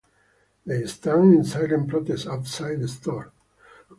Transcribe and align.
They 0.65 0.87
stand 0.87 1.35
in 1.35 1.43
silent 1.43 1.87
protest 1.89 2.25
outside 2.25 2.79
the 2.79 2.87
store. 2.87 3.31